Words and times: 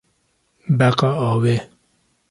Beqa 0.77 1.09
avê 1.29 1.57